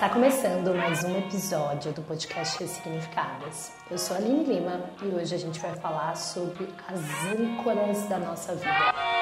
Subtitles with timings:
[0.00, 3.70] Está começando mais um episódio do podcast Ressignificadas.
[3.90, 7.00] Eu sou a Aline Lima e hoje a gente vai falar sobre as
[7.38, 9.19] âncoras da nossa vida.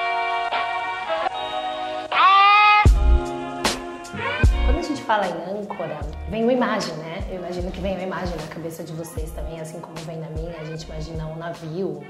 [5.09, 7.25] Fala em âncora, vem uma imagem, né?
[7.31, 10.29] Eu imagino que vem uma imagem na cabeça de vocês também, assim como vem na
[10.29, 10.55] minha.
[10.61, 12.03] A gente imagina um navio,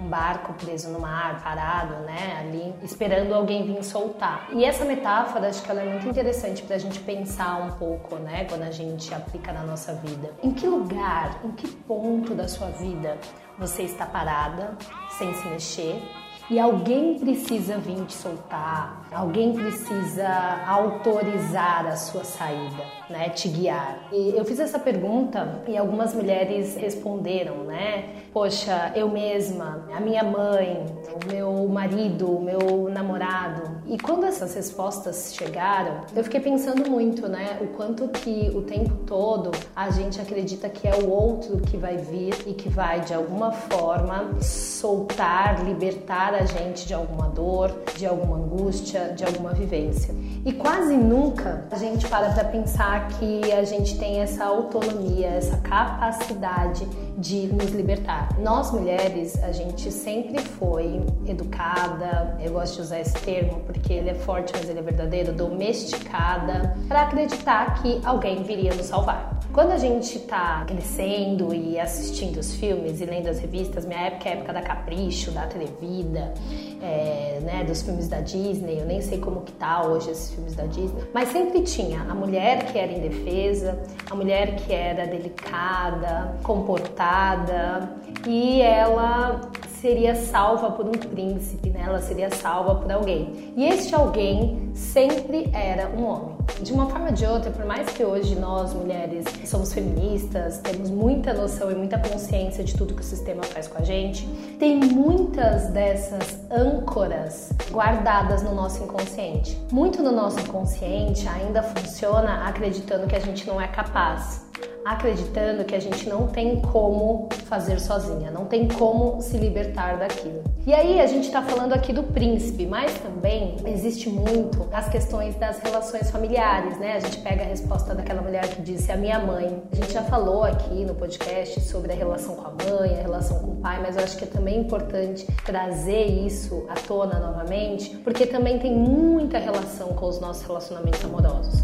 [0.00, 2.38] um barco preso no mar, parado, né?
[2.40, 4.48] Ali, esperando alguém vir soltar.
[4.54, 8.16] E essa metáfora, acho que ela é muito interessante para a gente pensar um pouco,
[8.16, 8.46] né?
[8.48, 10.30] Quando a gente aplica na nossa vida.
[10.42, 13.18] Em que lugar, em que ponto da sua vida
[13.58, 14.78] você está parada,
[15.10, 16.02] sem se mexer?
[16.48, 20.28] E alguém precisa vir te soltar, alguém precisa
[20.64, 23.30] autorizar a sua saída, né?
[23.30, 24.08] Te guiar.
[24.12, 28.04] E eu fiz essa pergunta e algumas mulheres responderam, né?
[28.32, 33.80] Poxa, eu mesma, a minha mãe, o meu marido, o meu namorado.
[33.86, 37.58] E quando essas respostas chegaram, eu fiquei pensando muito, né?
[37.60, 41.96] O quanto que o tempo todo a gente acredita que é o outro que vai
[41.96, 48.06] vir e que vai de alguma forma soltar, libertar a gente de alguma dor, de
[48.06, 50.14] alguma angústia, de alguma vivência.
[50.44, 55.56] E quase nunca a gente para para pensar que a gente tem essa autonomia, essa
[55.58, 56.86] capacidade
[57.18, 58.28] de nos libertar.
[58.38, 64.10] Nós mulheres, a gente sempre foi educada, eu gosto de usar esse termo porque ele
[64.10, 69.36] é forte, mas ele é verdadeiro, domesticada, para acreditar que alguém viria nos salvar.
[69.52, 74.28] Quando a gente tá crescendo e assistindo os filmes e lendo as revistas, minha época
[74.28, 76.34] é época da Capricho, da Atrevida,
[76.82, 80.54] é, né, dos filmes da Disney, eu nem sei como que tá hoje esses filmes
[80.54, 86.36] da Disney, mas sempre tinha a mulher que era indefesa, a mulher que era delicada,
[86.42, 87.90] comportada
[88.26, 89.40] e ela
[89.80, 91.84] seria salva por um príncipe, né?
[91.86, 93.52] Ela seria salva por alguém.
[93.56, 96.35] E este alguém sempre era um homem.
[96.62, 100.88] De uma forma ou de outra, por mais que hoje nós mulheres somos feministas, temos
[100.88, 104.26] muita noção e muita consciência de tudo que o sistema faz com a gente,
[104.58, 109.58] tem muitas dessas âncoras guardadas no nosso inconsciente.
[109.70, 114.45] Muito no nosso inconsciente ainda funciona acreditando que a gente não é capaz
[114.86, 120.44] acreditando que a gente não tem como fazer sozinha, não tem como se libertar daquilo.
[120.64, 125.34] E aí a gente está falando aqui do príncipe, mas também existe muito as questões
[125.34, 126.94] das relações familiares, né?
[126.94, 129.60] A gente pega a resposta daquela mulher que disse a minha mãe.
[129.72, 133.40] A gente já falou aqui no podcast sobre a relação com a mãe, a relação
[133.40, 137.96] com o pai, mas eu acho que é também importante trazer isso à tona novamente,
[138.04, 141.60] porque também tem muita relação com os nossos relacionamentos amorosos.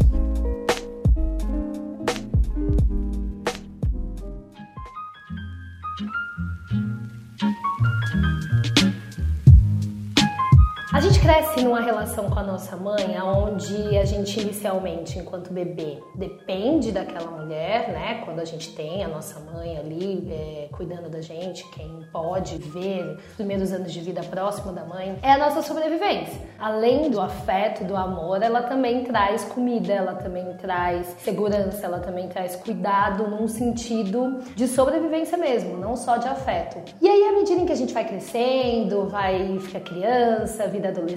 [11.23, 17.31] Cresce numa relação com a nossa mãe, onde a gente inicialmente, enquanto bebê, depende daquela
[17.31, 18.21] mulher, né?
[18.25, 23.15] Quando a gente tem a nossa mãe ali é, cuidando da gente, quem pode ver
[23.29, 26.41] os primeiros anos de vida próximo da mãe, é a nossa sobrevivência.
[26.59, 32.27] Além do afeto, do amor, ela também traz comida, ela também traz segurança, ela também
[32.27, 36.79] traz cuidado num sentido de sobrevivência mesmo, não só de afeto.
[37.01, 41.12] E aí, à medida em que a gente vai crescendo, vai ficar criança, vida adolescente,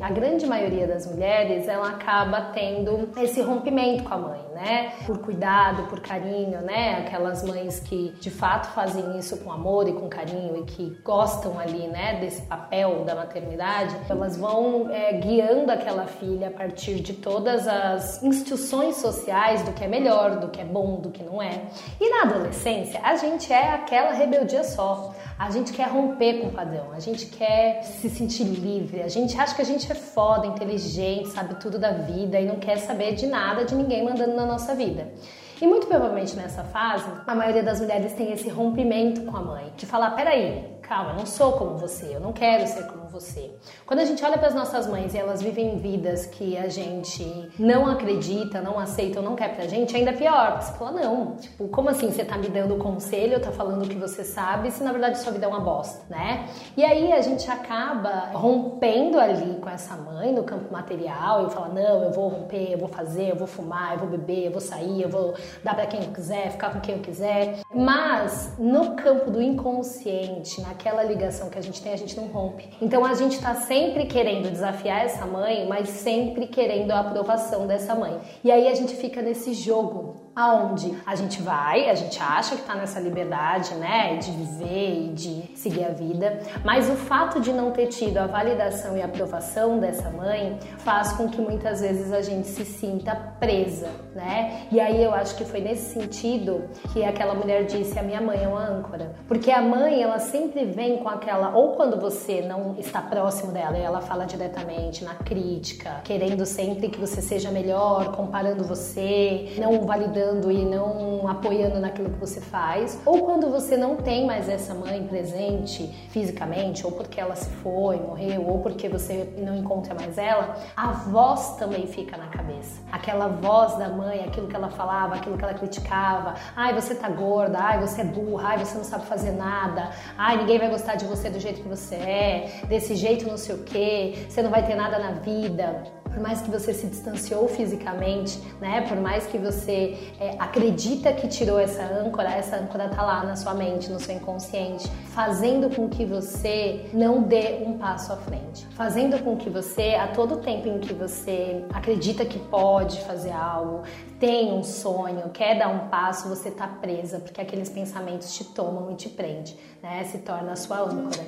[0.00, 4.92] a grande maioria das mulheres ela acaba tendo esse rompimento com a mãe, né?
[5.06, 7.04] Por cuidado, por carinho, né?
[7.06, 11.58] Aquelas mães que de fato fazem isso com amor e com carinho e que gostam
[11.60, 12.18] ali, né?
[12.20, 18.20] Desse papel da maternidade, elas vão é, guiando aquela filha a partir de todas as
[18.22, 21.62] instituições sociais do que é melhor, do que é bom, do que não é.
[22.00, 25.14] E na adolescência a gente é aquela rebeldia só.
[25.38, 29.38] A gente quer romper com o padrão, a gente quer se sentir livre, a gente
[29.38, 33.14] acha que a gente é foda, inteligente, sabe tudo da vida e não quer saber
[33.14, 35.12] de nada de ninguém mandando na nossa vida.
[35.60, 39.72] E muito provavelmente nessa fase, a maioria das mulheres tem esse rompimento com a mãe,
[39.76, 43.50] de falar: peraí, calma, eu não sou como você, eu não quero ser como você.
[43.86, 47.50] Quando a gente olha para as nossas mães e elas vivem vidas que a gente
[47.58, 50.52] não acredita, não aceita ou não quer pra gente, ainda é pior.
[50.52, 53.88] Porque você fala, não, tipo, como assim você tá me dando conselho, tá falando o
[53.88, 56.48] que você sabe, se na verdade sua vida é uma bosta, né?
[56.74, 61.68] E aí a gente acaba rompendo ali com essa mãe no campo material e fala,
[61.68, 64.60] não, eu vou romper, eu vou fazer, eu vou fumar, eu vou beber, eu vou
[64.60, 67.60] sair, eu vou dar para quem eu quiser, ficar com quem eu quiser.
[67.74, 72.28] Mas no campo do inconsciente, na aquela ligação que a gente tem, a gente não
[72.28, 72.68] rompe.
[72.80, 77.96] Então a gente está sempre querendo desafiar essa mãe, mas sempre querendo a aprovação dessa
[77.96, 78.16] mãe.
[78.44, 82.60] E aí a gente fica nesse jogo aonde a gente vai, a gente acha que
[82.60, 87.52] está nessa liberdade, né, de viver e de seguir a vida, mas o fato de
[87.52, 92.22] não ter tido a validação e aprovação dessa mãe faz com que muitas vezes a
[92.22, 94.68] gente se sinta presa, né?
[94.70, 96.62] E aí eu acho que foi nesse sentido
[96.92, 100.64] que aquela mulher disse: "A minha mãe é uma âncora", porque a mãe ela sempre
[100.64, 105.14] vem com aquela ou quando você não está próximo dela e ela fala diretamente na
[105.14, 112.10] crítica, querendo sempre que você seja melhor, comparando você, não validando e não apoiando naquilo
[112.10, 117.20] que você faz, ou quando você não tem mais essa mãe presente fisicamente, ou porque
[117.20, 122.16] ela se foi, morreu, ou porque você não encontra mais ela, a voz também fica
[122.16, 122.80] na cabeça.
[122.92, 126.34] Aquela voz da mãe, aquilo que ela falava, aquilo que ela criticava.
[126.54, 130.36] Ai, você tá gorda, ai, você é burra, ai, você não sabe fazer nada, ai,
[130.36, 133.58] ninguém vai gostar de você do jeito que você é, desse jeito não sei o
[133.58, 138.40] que, você não vai ter nada na vida por mais que você se distanciou fisicamente,
[138.60, 138.82] né?
[138.82, 143.36] Por mais que você é, acredita que tirou essa âncora, essa âncora tá lá na
[143.36, 148.66] sua mente, no seu inconsciente, fazendo com que você não dê um passo à frente,
[148.68, 153.82] fazendo com que você, a todo tempo em que você acredita que pode fazer algo,
[154.18, 158.90] tem um sonho, quer dar um passo, você tá presa, porque aqueles pensamentos te tomam
[158.90, 160.04] e te prende, né?
[160.04, 161.24] Se torna a sua âncora.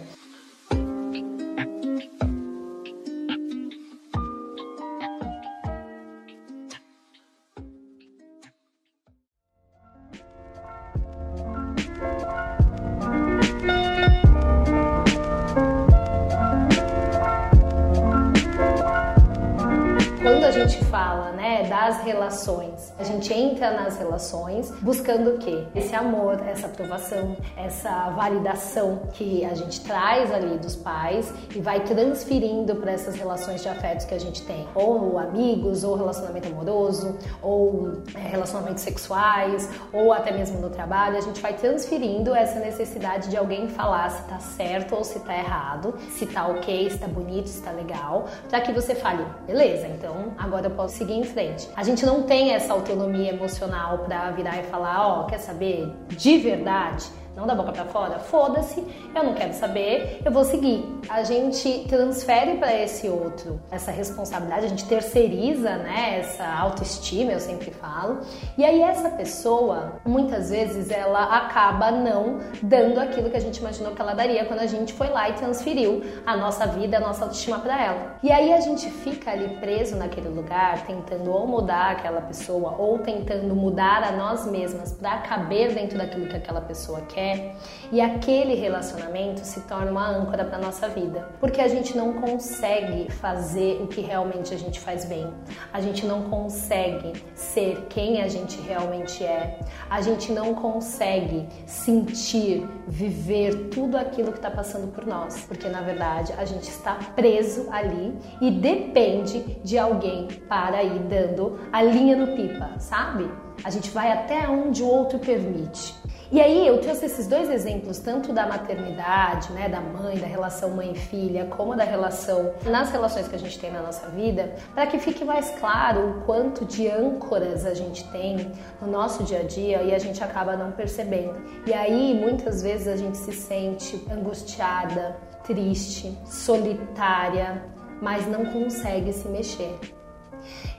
[24.00, 25.64] Relações buscando o quê?
[25.75, 31.81] Esse amor, essa aprovação, essa validação que a gente traz ali dos pais e vai
[31.81, 37.17] transferindo para essas relações de afetos que a gente tem, ou amigos, ou relacionamento amoroso,
[37.43, 43.29] ou é, relacionamentos sexuais, ou até mesmo no trabalho, a gente vai transferindo essa necessidade
[43.29, 47.06] de alguém falar se tá certo ou se tá errado, se tá ok, se tá
[47.06, 51.25] bonito, se tá legal, para que você fale, beleza, então agora eu posso seguir em
[51.25, 51.69] frente.
[51.76, 55.93] A gente não tem essa autonomia emocional para virar e falar, ó, oh, quer saber?
[56.09, 58.85] De verdade, não da boca para fora, foda-se,
[59.15, 60.85] eu não quero saber, eu vou seguir.
[61.09, 67.41] A gente transfere para esse outro essa responsabilidade, a gente terceiriza, né, essa autoestima, eu
[67.41, 68.21] sempre falo.
[68.59, 73.94] E aí essa pessoa, muitas vezes ela acaba não dando aquilo que a gente imaginou
[73.94, 77.25] que ela daria quando a gente foi lá e transferiu a nossa vida, a nossa
[77.25, 78.17] autoestima para ela.
[78.23, 82.99] E aí a gente fica ali preso naquele lugar, tentando ou mudar aquela pessoa ou
[82.99, 87.55] tentando mudar a nós mesmas para caber dentro daquilo que aquela pessoa quer quer,
[87.93, 93.11] e aquele relacionamento se torna uma âncora para nossa vida, porque a gente não consegue
[93.13, 95.27] fazer o que realmente a gente faz bem,
[95.73, 99.59] a gente não consegue ser quem a gente realmente é,
[99.91, 105.83] a gente não consegue sentir, viver tudo aquilo que está passando por nós, porque na
[105.83, 112.17] verdade a gente está preso ali e depende de alguém para ir dando a linha
[112.17, 113.29] no pipa, sabe?
[113.63, 116.00] A gente vai até onde o outro permite.
[116.32, 120.71] E aí eu trouxe esses dois exemplos, tanto da maternidade, né, da mãe, da relação
[120.71, 124.97] mãe-filha, como da relação nas relações que a gente tem na nossa vida, para que
[125.00, 129.83] fique mais claro o quanto de âncoras a gente tem no nosso dia a dia
[129.83, 131.35] e a gente acaba não percebendo.
[131.66, 137.64] E aí muitas vezes a gente se sente angustiada, triste, solitária,
[138.00, 140.00] mas não consegue se mexer.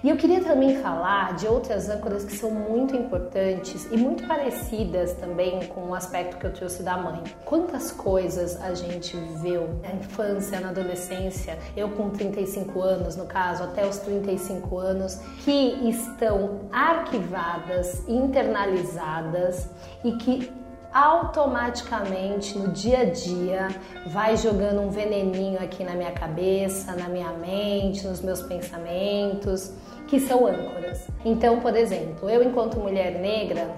[0.03, 5.13] E eu queria também falar de outras âncoras que são muito importantes e muito parecidas
[5.13, 7.23] também com o aspecto que eu trouxe da mãe.
[7.45, 13.63] Quantas coisas a gente viveu na infância, na adolescência, eu com 35 anos, no caso,
[13.63, 19.69] até os 35 anos, que estão arquivadas, internalizadas
[20.03, 20.60] e que
[20.93, 23.69] automaticamente no dia a dia
[24.07, 29.71] vai jogando um veneninho aqui na minha cabeça, na minha mente, nos meus pensamentos,
[30.07, 31.07] que são âncoras.
[31.23, 33.69] Então, por exemplo, eu enquanto mulher negra,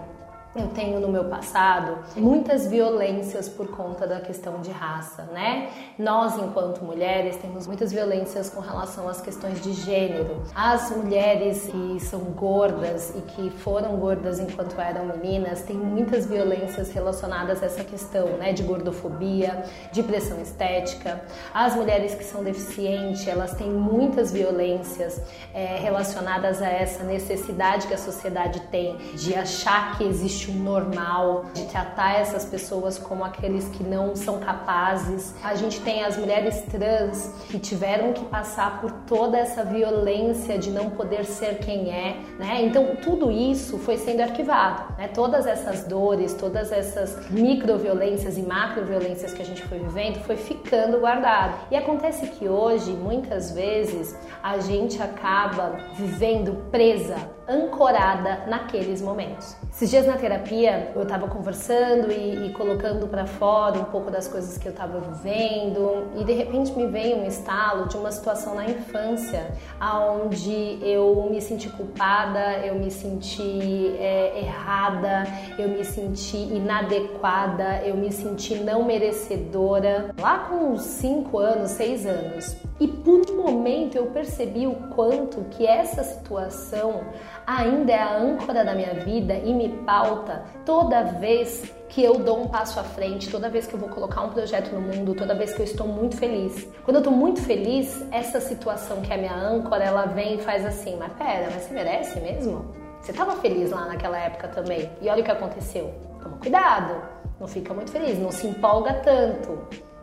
[0.55, 5.69] eu tenho no meu passado muitas violências por conta da questão de raça, né?
[5.97, 10.43] Nós, enquanto mulheres, temos muitas violências com relação às questões de gênero.
[10.53, 16.91] As mulheres que são gordas e que foram gordas enquanto eram meninas têm muitas violências
[16.91, 18.53] relacionadas a essa questão, né?
[18.53, 21.23] De gordofobia, de pressão estética.
[21.51, 25.19] As mulheres que são deficientes, elas têm muitas violências
[25.51, 30.63] é, relacionadas a essa necessidade que a sociedade tem de achar que existe existe um
[30.63, 35.33] normal de tratar essas pessoas como aqueles que não são capazes.
[35.43, 40.69] A gente tem as mulheres trans que tiveram que passar por toda essa violência de
[40.69, 42.61] não poder ser quem é, né?
[42.63, 45.07] Então tudo isso foi sendo arquivado, né?
[45.07, 50.99] Todas essas dores, todas essas microviolências e macroviolências que a gente foi vivendo foi ficando
[50.99, 51.55] guardado.
[51.71, 57.15] E acontece que hoje, muitas vezes, a gente acaba vivendo presa,
[57.47, 59.55] ancorada naqueles momentos.
[59.75, 64.27] Esses dias na terapia, eu estava conversando e, e colocando para fora um pouco das
[64.27, 68.53] coisas que eu estava vivendo e de repente me veio um estalo de uma situação
[68.53, 75.23] na infância, aonde eu me senti culpada, eu me senti é, errada,
[75.57, 80.13] eu me senti inadequada, eu me senti não merecedora.
[80.21, 82.62] Lá com 5 anos, 6 anos.
[82.79, 87.01] E por um momento eu percebi o quanto que essa situação
[87.45, 92.41] ainda é a âncora da minha vida e me pauta toda vez que eu dou
[92.41, 95.35] um passo à frente, toda vez que eu vou colocar um projeto no mundo, toda
[95.35, 96.67] vez que eu estou muito feliz.
[96.83, 100.37] Quando eu estou muito feliz, essa situação que é a minha âncora, ela vem e
[100.39, 102.65] faz assim, mas pera, mas você merece mesmo?
[102.99, 104.89] Você estava feliz lá naquela época também.
[105.01, 105.93] E olha o que aconteceu.
[106.21, 106.95] Toma cuidado,
[107.39, 109.59] não fica muito feliz, não se empolga tanto,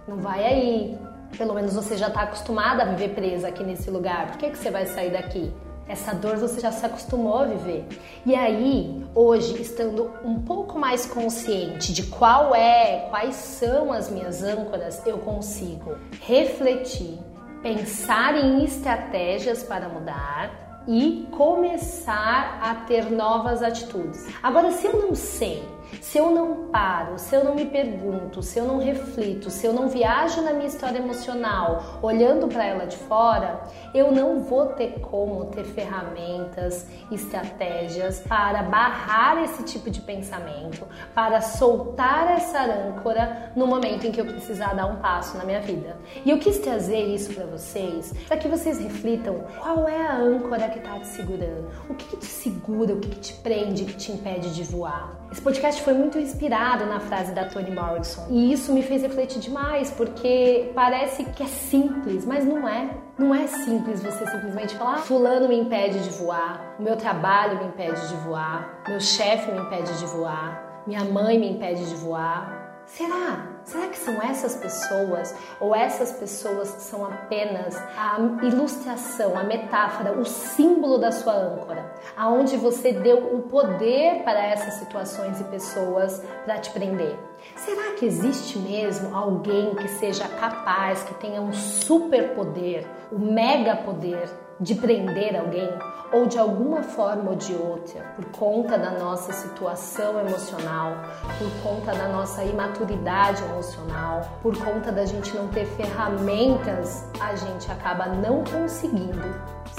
[0.06, 0.98] não vai aí.
[1.36, 4.28] Pelo menos você já está acostumada a viver presa aqui nesse lugar.
[4.28, 5.52] Por que, que você vai sair daqui?
[5.88, 7.84] Essa dor você já se acostumou a viver.
[8.24, 14.42] E aí, hoje, estando um pouco mais consciente de qual é, quais são as minhas
[14.42, 17.18] âncoras, eu consigo refletir,
[17.60, 24.26] pensar em estratégias para mudar e começar a ter novas atitudes.
[24.42, 25.62] Agora, se eu não sei
[26.00, 29.72] se eu não paro, se eu não me pergunto, se eu não reflito, se eu
[29.72, 33.60] não viajo na minha história emocional, olhando para ela de fora,
[33.94, 41.40] eu não vou ter como ter ferramentas, estratégias para barrar esse tipo de pensamento, para
[41.40, 45.96] soltar essa âncora no momento em que eu precisar dar um passo na minha vida.
[46.24, 50.68] E eu quis trazer isso para vocês, para que vocês reflitam qual é a âncora
[50.68, 53.94] que está te segurando, o que, que te segura, o que, que te prende, que
[53.94, 55.19] te impede de voar.
[55.30, 59.38] Esse podcast foi muito inspirado na frase da Toni Morrison e isso me fez refletir
[59.40, 62.90] demais porque parece que é simples, mas não é.
[63.16, 67.68] Não é simples você simplesmente falar: ah, Fulano me impede de voar, meu trabalho me
[67.68, 72.82] impede de voar, meu chefe me impede de voar, minha mãe me impede de voar.
[72.86, 73.49] Será?
[73.64, 80.24] Será que são essas pessoas ou essas pessoas são apenas a ilustração, a metáfora, o
[80.24, 86.58] símbolo da sua âncora, aonde você deu o poder para essas situações e pessoas para
[86.58, 87.16] te prender?
[87.56, 93.76] Será que existe mesmo alguém que seja capaz, que tenha um superpoder, o um mega
[93.76, 94.28] poder
[94.60, 95.70] de prender alguém
[96.12, 100.96] ou de alguma forma ou de outra, por conta da nossa situação emocional,
[101.38, 107.70] por conta da nossa imaturidade emocional, por conta da gente não ter ferramentas, a gente
[107.70, 109.22] acaba não conseguindo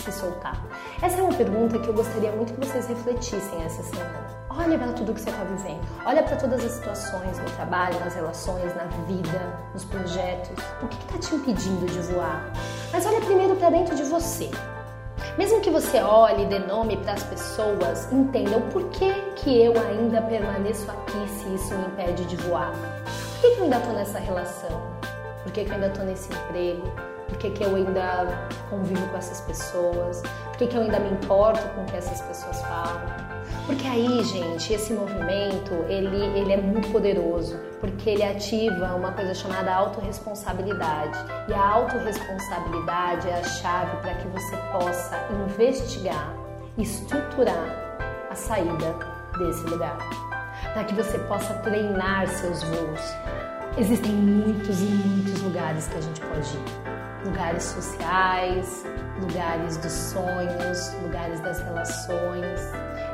[0.01, 0.55] se soltar?
[1.01, 4.31] Essa é uma pergunta que eu gostaria muito que vocês refletissem essa semana.
[4.49, 5.81] Olha para tudo que você está vivendo.
[6.05, 9.41] Olha para todas as situações no trabalho, nas relações, na vida,
[9.73, 10.63] nos projetos.
[10.81, 12.51] O que está te impedindo de voar?
[12.91, 14.51] Mas olha primeiro para dentro de você.
[15.37, 19.73] Mesmo que você olhe e dê nome para as pessoas, entenda o porquê que eu
[19.87, 22.71] ainda permaneço aqui se isso me impede de voar.
[22.73, 24.81] Por que, que eu ainda estou nessa relação?
[25.41, 26.83] Por que, que eu ainda estou nesse emprego?
[27.29, 30.21] Por que, que eu ainda convivo com essas pessoas?
[30.21, 33.30] Por que, que eu ainda me importo com o que essas pessoas falam?
[33.65, 39.33] Porque aí, gente, esse movimento, ele, ele é muito poderoso, porque ele ativa uma coisa
[39.33, 41.17] chamada autorresponsabilidade.
[41.47, 46.35] E a autorresponsabilidade é a chave para que você possa investigar,
[46.77, 48.95] estruturar a saída
[49.37, 49.97] desse lugar.
[50.73, 53.01] Para que você possa treinar seus voos.
[53.77, 57.25] Existem muitos e muitos lugares que a gente pode ir.
[57.25, 58.85] Lugares sociais,
[59.19, 62.59] lugares dos sonhos, lugares das relações,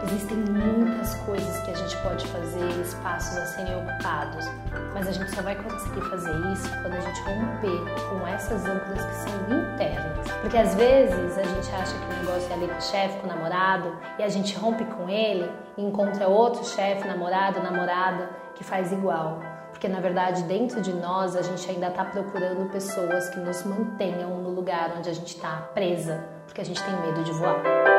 [0.03, 4.45] Existem muitas coisas que a gente pode fazer, espaços a serem ocupados,
[4.93, 9.05] mas a gente só vai conseguir fazer isso quando a gente romper com essas âncoras
[9.05, 10.31] que são internas.
[10.41, 13.25] Porque às vezes a gente acha que o negócio é ali com o chefe, com
[13.25, 18.63] o namorado, e a gente rompe com ele e encontra outro chefe, namorado, namorada que
[18.63, 19.39] faz igual.
[19.71, 24.41] Porque na verdade, dentro de nós, a gente ainda está procurando pessoas que nos mantenham
[24.41, 27.96] no lugar onde a gente está presa, porque a gente tem medo de voar.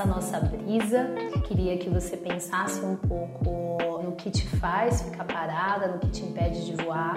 [0.00, 1.10] Essa nossa brisa.
[1.46, 6.24] Queria que você pensasse um pouco no que te faz ficar parada, no que te
[6.24, 7.16] impede de voar.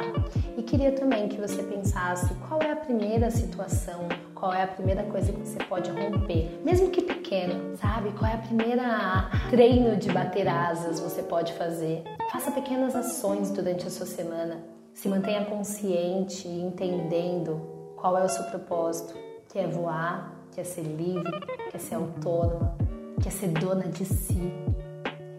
[0.58, 5.04] E queria também que você pensasse qual é a primeira situação, qual é a primeira
[5.04, 8.12] coisa que você pode romper, mesmo que pequeno, sabe?
[8.20, 12.04] Qual é a primeira treino de bater asas você pode fazer?
[12.32, 14.62] Faça pequenas ações durante a sua semana.
[14.94, 19.14] Se mantenha consciente entendendo qual é o seu propósito,
[19.48, 21.32] que é voar, que é ser livre,
[21.72, 22.78] que é ser autônoma,
[23.22, 24.54] que é ser dona de si.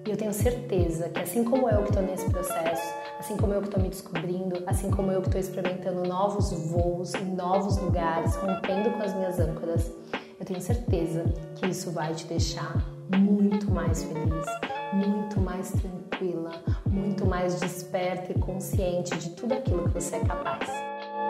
[0.07, 3.61] E eu tenho certeza que assim como eu que estou nesse processo, assim como eu
[3.61, 8.35] que estou me descobrindo, assim como eu que estou experimentando novos voos em novos lugares,
[8.37, 9.91] rompendo com as minhas âncoras,
[10.39, 12.85] eu tenho certeza que isso vai te deixar
[13.17, 14.47] muito mais feliz,
[14.93, 16.51] muito mais tranquila,
[16.87, 20.69] muito mais desperta e consciente de tudo aquilo que você é capaz.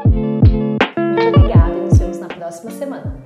[0.06, 3.23] Muito obrigada e nos vemos na próxima semana.